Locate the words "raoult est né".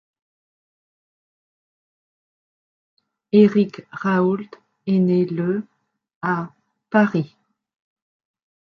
3.91-5.25